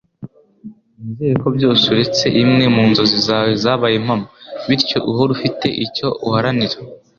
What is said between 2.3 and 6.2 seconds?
imwe mu nzozi zawe zabaye impamo, bityo uhora ufite icyo